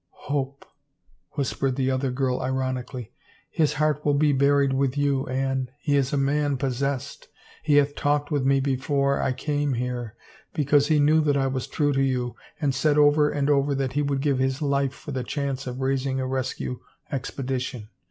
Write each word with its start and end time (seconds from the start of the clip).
"Hope," 0.29 0.65
whispered 1.33 1.75
the 1.75 1.91
other 1.91 2.09
girl 2.09 2.41
ironically." 2.41 3.13
His 3.61 3.73
heart 3.73 4.03
will 4.03 4.15
be 4.15 4.33
buried 4.33 4.73
with 4.73 4.97
you, 4.97 5.27
Anne. 5.27 5.69
He 5.79 5.95
is 5.95 6.11
a 6.11 6.17
man 6.17 6.57
pos 6.57 6.79
sessed. 6.81 7.27
He 7.61 7.75
hath 7.75 7.93
talked 7.93 8.31
with 8.31 8.43
me 8.43 8.61
before 8.61 9.21
I 9.21 9.31
came 9.31 9.75
here, 9.75 10.15
because 10.55 10.87
he 10.87 10.97
knew 10.99 11.21
that 11.21 11.37
I 11.37 11.45
was 11.45 11.67
true 11.67 11.93
to 11.93 12.01
you, 12.01 12.35
and 12.59 12.73
said 12.73 12.97
over 12.97 13.29
and 13.29 13.47
over 13.47 13.75
that 13.75 13.93
he 13.93 14.01
would 14.01 14.21
give 14.21 14.39
his 14.39 14.59
life 14.59 14.95
for 14.95 15.11
the 15.11 15.23
chance 15.23 15.67
of 15.67 15.81
raising 15.81 16.19
a 16.19 16.25
rescue 16.25 16.79
expedition. 17.11 17.89